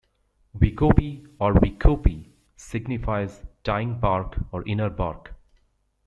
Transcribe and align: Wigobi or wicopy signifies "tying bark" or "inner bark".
Wigobi 0.57 1.27
or 1.37 1.53
wicopy 1.53 2.31
signifies 2.55 3.43
"tying 3.63 3.99
bark" 3.99 4.35
or 4.51 4.65
"inner 4.67 4.89
bark". 4.89 5.35